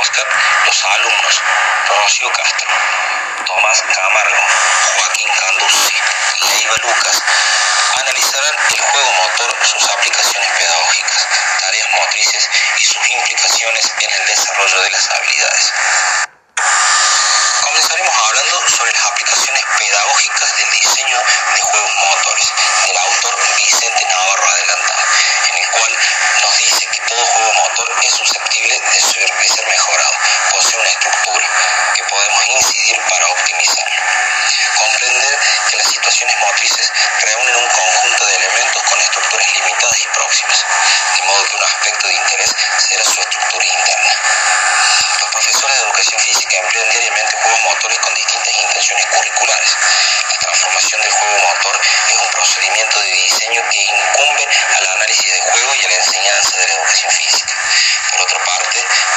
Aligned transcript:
Los 0.00 0.86
alumnos 0.86 1.42
Rocío 1.86 2.32
Castro, 2.32 2.70
Tomás 3.44 3.82
Camargo, 3.82 4.42
Joaquín 4.96 5.28
Canduzzi, 5.38 5.94
Leiva 6.48 6.74
Lucas, 6.80 7.22
analizarán 7.96 8.54
el 8.70 8.80
juego 8.80 9.12
motor, 9.12 9.54
sus 9.62 9.90
aplicaciones 9.90 10.48
pedagógicas, 10.58 11.28
tareas 11.60 11.88
motrices 11.98 12.48
y 12.78 12.84
sus 12.86 13.10
implicaciones 13.10 13.92
en 14.00 14.10
el 14.10 14.26
desarrollo 14.26 14.80
de 14.80 14.90
las 14.90 15.10
habilidades. 15.10 15.72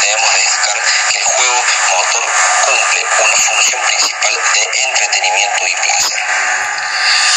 debemos 0.00 0.34
destacar 0.34 0.80
que 1.10 1.18
el 1.18 1.24
juego 1.24 1.64
motor 1.92 2.24
cumple 2.64 3.06
una 3.24 3.36
función 3.36 3.82
principal 3.82 4.34
de 4.54 4.68
entretenimiento 4.88 5.66
y 5.66 5.74
placer. 5.76 6.20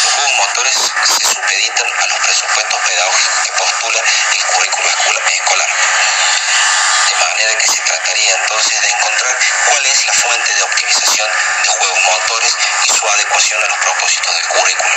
Los 0.04 0.14
juegos 0.14 0.34
motores 0.38 0.92
se 1.04 1.28
supeditan 1.28 1.88
a 1.88 2.08
los 2.08 2.20
presupuestos 2.20 2.80
pedagógicos 2.82 3.40
que 3.44 3.52
postula 3.54 4.02
el 4.34 4.44
currículo 4.46 4.90
escolar, 5.28 5.70
de 7.08 7.16
manera 7.16 7.56
que 7.58 7.68
se 7.68 7.82
trataría 7.82 8.34
entonces 8.34 8.82
de 8.82 8.88
encontrar 8.90 9.38
cuál 9.70 9.86
es 9.86 10.06
la 10.06 10.14
fuente 10.14 10.54
de 10.54 10.64
optimización 10.64 11.30
de 11.64 11.70
juegos 11.70 12.00
motores 12.06 12.58
y 12.88 12.94
su 12.94 13.08
adecuación 13.08 13.64
a 13.64 13.68
los 13.68 13.78
propósitos 13.78 14.36
del 14.36 14.48
currículo. 14.48 14.96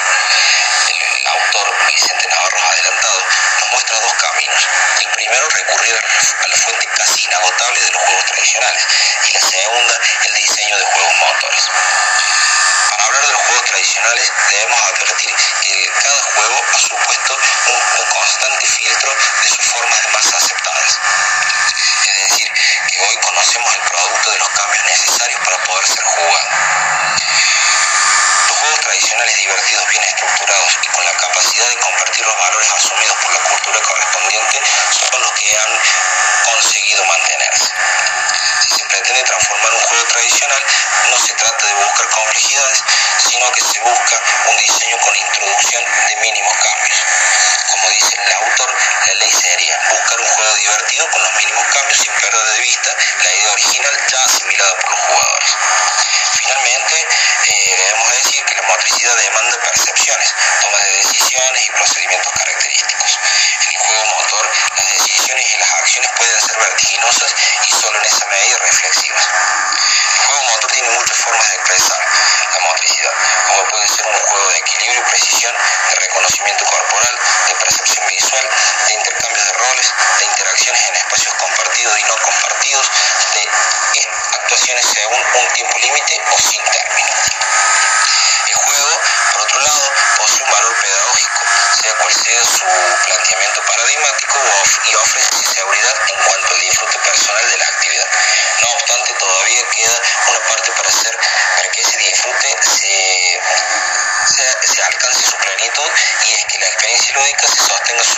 tradicionales 8.58 8.86
y 9.24 9.32
la 9.32 9.40
segunda 9.40 9.94
el 10.26 10.34
diseño 10.34 10.76
de 10.76 10.84
juegos 10.84 11.14
motores. 11.20 11.70
Para 12.90 13.04
hablar 13.04 13.26
de 13.26 13.32
los 13.32 13.42
juegos 13.42 13.64
tradicionales 13.64 14.32
debemos 14.50 14.80
transformar 39.24 39.72
un 39.74 39.80
juego 39.80 40.04
tradicional, 40.08 40.62
no 41.10 41.18
se 41.18 41.34
trata 41.34 41.66
de 41.66 41.74
buscar 41.74 42.08
complejidades, 42.10 42.84
sino 43.18 43.50
que 43.52 43.60
se 43.60 43.80
busca 43.80 44.20
un 44.50 44.56
diseño 44.56 44.96
con 44.98 45.16
introducción 45.16 45.57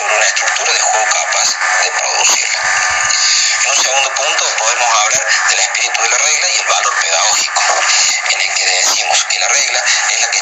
sobre 0.01 0.17
la 0.17 0.25
estructura 0.25 0.73
de 0.73 0.79
juego 0.79 1.05
capaz 1.05 1.57
de 1.83 1.91
producirla. 1.91 2.59
En 3.63 3.69
un 3.69 3.75
segundo 3.75 4.13
punto 4.15 4.55
podemos 4.57 4.87
hablar 4.87 5.27
del 5.49 5.59
espíritu 5.59 6.01
de 6.01 6.09
la 6.09 6.17
regla 6.17 6.47
y 6.49 6.57
el 6.57 6.67
valor 6.67 6.93
pedagógico, 7.01 7.61
en 8.31 8.41
el 8.41 8.53
que 8.55 8.65
decimos 8.65 9.25
que 9.25 9.39
la 9.39 9.47
regla 9.47 9.83
es 10.09 10.21
la 10.21 10.27
que 10.31 10.40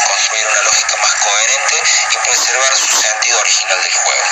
construir 0.00 0.46
una 0.46 0.62
lógica 0.62 0.96
más 0.96 1.14
coherente 1.14 1.82
y 2.10 2.18
preservar 2.18 2.76
su 2.76 2.88
sentido 2.88 3.40
original 3.40 3.82
del 3.82 3.94
juego. 3.94 4.24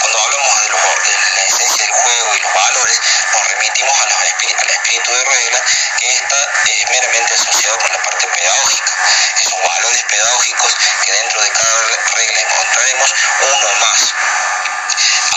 Cuando 0.00 0.20
hablamos 0.20 0.60
de, 0.62 0.68
la 0.68 1.42
esencia 1.42 1.84
del 1.84 1.92
juego 1.92 2.36
y 2.36 2.40
los 2.40 2.54
valores, 2.54 3.00
nos 3.32 3.48
remitimos 3.48 4.00
al 4.00 4.70
espíritu 4.70 5.12
de 5.12 5.24
regla 5.24 5.64
que 5.98 6.12
está 6.14 6.52
meramente 6.90 7.34
asociado 7.34 7.78
con 7.78 7.92
la 7.92 8.02
parte 8.02 8.26
pedagógica. 8.26 8.92
Esos 9.40 9.62
valores 9.66 10.02
pedagógicos 10.04 10.76
que 11.04 11.12
dentro 11.12 11.40
de 11.42 11.50
cada 11.50 11.82
regla 12.14 12.40
encontraremos 12.40 13.14
uno 13.40 13.74
más. 13.80 14.14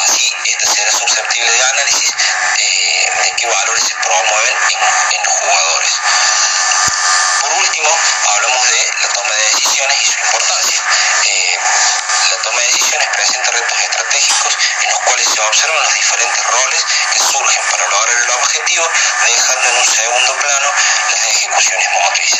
Así, 0.03 0.33
esta 0.45 0.65
será 0.73 0.91
susceptible 0.91 1.51
de 1.51 1.63
análisis 1.63 2.11
eh, 2.57 3.09
de 3.23 3.31
qué 3.33 3.47
valores 3.47 3.83
se 3.83 3.95
promueven 3.95 4.55
en, 4.55 4.79
en 5.15 5.23
los 5.23 5.33
jugadores. 5.33 5.70
observan 15.51 15.83
los 15.83 15.93
diferentes 15.93 16.45
roles 16.45 16.85
que 17.11 17.19
surgen 17.19 17.61
para 17.71 17.85
lograr 17.89 18.15
el 18.23 18.29
objetivo, 18.29 18.89
dejando 19.25 19.67
en 19.67 19.75
un 19.75 19.85
segundo 19.85 20.33
plano 20.37 20.69
las 21.11 21.25
ejecuciones 21.27 21.87
motrices. 21.91 22.30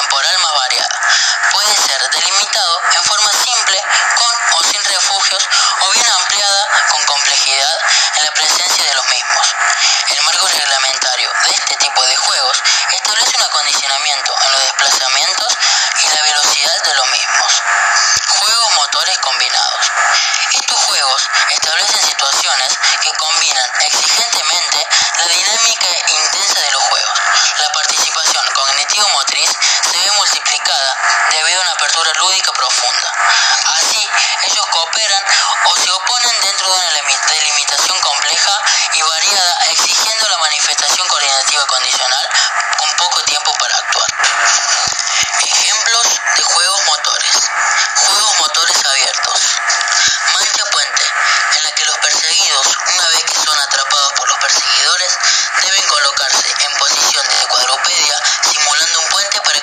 temporal 0.00 0.39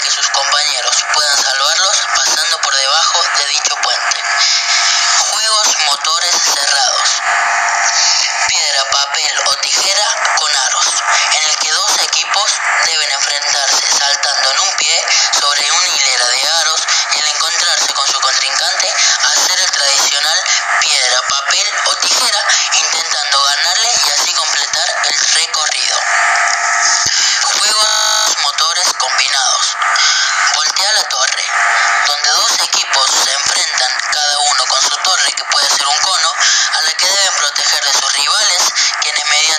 sus 0.09 0.29
compañeros 0.29 0.46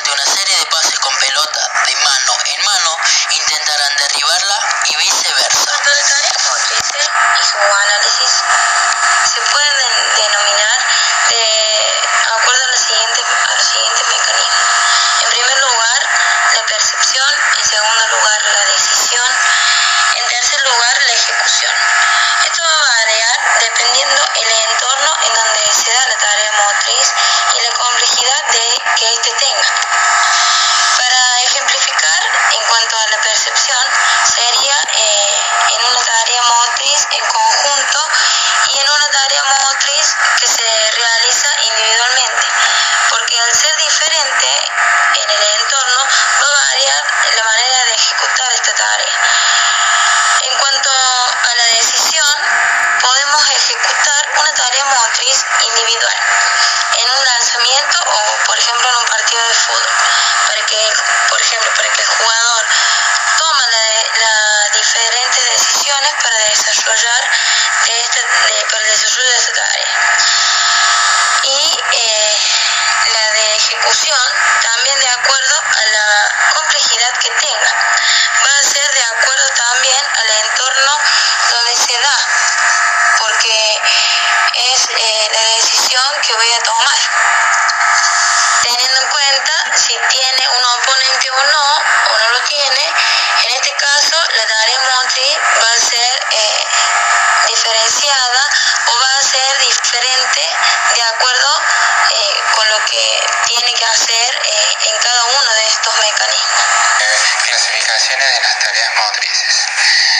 mediante 0.08 0.12
una 0.12 0.25
serie 0.25 0.56
de 0.56 0.66
pases 0.66 0.99
con 1.00 1.14
pelota 1.16 1.70
de 1.87 1.96
mano 1.96 2.32
en 2.44 2.64
mano 2.64 2.96
intentarán 3.31 3.96
derribarla 3.96 4.58
y 4.84 4.96
viceversa. 4.96 5.72
y 7.38 7.43
su 7.44 7.56
análisis 7.56 8.43
se 9.25 9.40
pueden 9.40 9.76
denominar 10.16 10.78
de 11.28 12.08
acuerdo 12.40 12.64
a 12.64 12.69
los 12.69 12.81
siguientes, 12.81 13.25
a 13.49 13.55
los 13.55 13.66
siguientes 13.66 14.08
mecanismos. 14.08 14.66
En 15.22 15.31
primer 15.31 15.58
lugar, 15.58 16.00
la 16.55 16.66
percepción, 16.66 17.34
en 17.58 17.64
segundo 17.64 18.08
lugar, 18.08 18.43
la 18.43 18.64
decisión, 18.72 19.31
en 20.16 20.28
tercer 20.28 20.60
lugar, 20.62 21.02
la 21.02 21.12
ejecución. 21.12 21.72
inteligente 61.49 61.71
para 61.77 61.93
que 61.93 62.03
el 62.03 62.09
jugador 62.09 62.65
tome 63.39 63.67
las 63.69 64.19
la 64.21 64.69
diferentes 64.73 65.45
decisiones 65.50 66.12
para 66.23 66.39
desarrollar 66.49 67.31
de 67.87 68.00
esta, 68.00 68.21
de, 68.21 68.67
para 68.71 68.85
el 68.85 68.91
desarrollo 68.91 69.31
de 69.31 69.53
tarea. 69.53 70.19
Y 71.44 71.81
eh, 71.93 72.39
la 73.13 73.32
de 73.32 73.56
ejecución 73.56 74.32
también 74.63 74.99
de 74.99 75.08
acuerdo 75.08 75.56
a 75.56 75.87
la 75.87 76.34
complejidad 76.55 77.13
que 77.19 77.31
tenga. 77.31 77.78
tiene 103.48 103.72
que 103.72 103.84
hacer 103.86 104.40
eh, 104.44 104.76
en 104.93 104.98
cada 104.98 105.24
uno 105.24 105.55
de 105.55 105.69
estos 105.69 105.94
mecanismos. 105.98 106.62
Eh, 107.00 107.17
clasificaciones 107.46 108.28
de 108.34 108.40
las 108.43 108.58
tareas 108.58 108.90
motrices. 108.96 109.67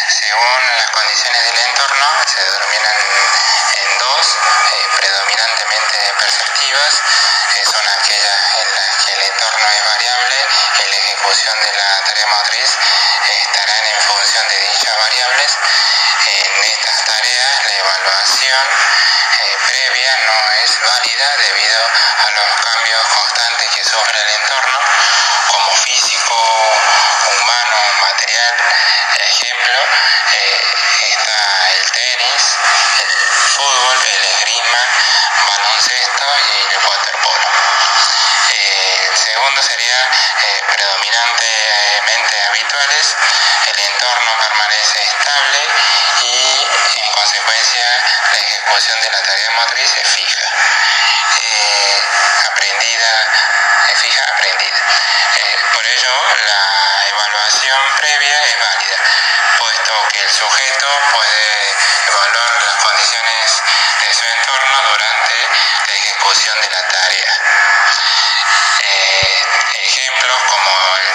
Según 0.09 0.77
las 0.79 0.91
condiciones 0.91 1.45
del 1.45 1.59
entorno, 1.59 2.07
se 2.25 2.41
determinan 2.41 2.97
en 3.85 3.99
dos, 3.99 4.39
eh, 4.73 4.87
predominantemente 4.97 6.15
perceptivas, 6.19 7.03
que 7.53 7.65
son 7.67 7.87
aquellas 8.01 8.41
en 8.63 8.75
las 8.75 9.05
que 9.05 9.13
el 9.13 9.23
entorno 9.23 9.67
es 9.77 9.85
variable 9.85 10.37
y 10.79 10.89
la 10.89 10.97
ejecución 10.97 11.61
de 11.61 11.73
la 11.73 12.05
tarea 12.05 12.27
motriz 12.29 12.79
estará 13.29 13.78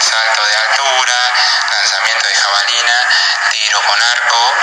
salto 0.03 0.45
de 0.45 0.55
altura, 0.55 1.33
lanzamiento 1.71 2.27
de 2.27 2.35
jabalina, 2.35 3.09
tiro 3.51 3.81
con 3.83 4.01
arco, 4.01 4.55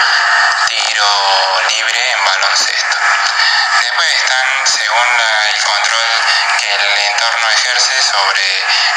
tiro 0.68 1.60
libre 1.68 2.10
en 2.12 2.24
baloncesto. 2.24 2.96
Después 3.80 4.08
están, 4.16 4.66
según 4.66 5.08
el 5.54 5.64
control 5.64 6.10
que 6.58 6.74
el 6.74 6.98
entorno 7.10 7.50
ejerce 7.50 8.02
sobre 8.02 8.42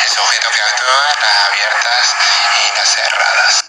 el 0.04 0.10
sujeto 0.10 0.50
que 0.52 0.62
actúa, 0.62 1.16
las 1.22 1.38
abiertas 1.48 2.16
y 2.58 2.76
las 2.76 2.90
cerradas. 2.90 3.63